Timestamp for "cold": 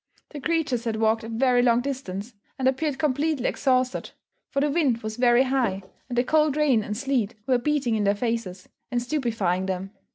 6.23-6.57